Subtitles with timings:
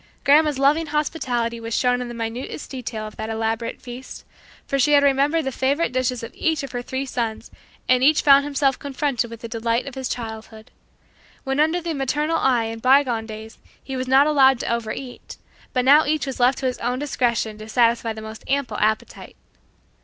[0.23, 4.25] Grandma's loving hospitality was shown in the minutest details of that elaborate feast;
[4.65, 7.51] for she had remembered the favorite dishes of each one of her three sons
[7.87, 10.71] and each found himself confronted with the delight of his childhood.
[11.43, 15.37] When under the maternal eye in bygone days, he was not allowed to overeat;
[15.71, 19.35] but now each was left to his own discretion to satisfy the most ample appetite.